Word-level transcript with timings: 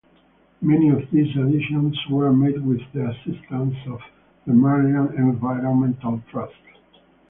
Many 0.61 0.89
of 0.89 1.11
these 1.11 1.37
additions 1.37 1.95
were 2.09 2.33
made 2.33 2.65
with 2.65 2.81
the 2.91 3.07
assistance 3.09 3.75
of 3.85 3.99
the 4.47 4.51
Maryland 4.51 5.13
Environmental 5.13 6.23
Trust. 6.31 6.55